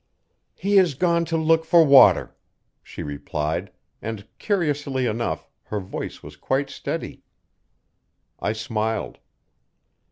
"He 0.55 0.79
is 0.79 0.95
gone 0.95 1.25
to 1.25 1.37
look 1.37 1.63
for 1.63 1.85
water," 1.85 2.35
she 2.81 3.03
replied; 3.03 3.71
and, 4.01 4.25
curiously 4.39 5.05
enough, 5.05 5.47
her 5.65 5.79
voice 5.79 6.23
was 6.23 6.35
quite 6.35 6.71
steady. 6.71 7.21
I 8.39 8.53
smiled. 8.53 9.19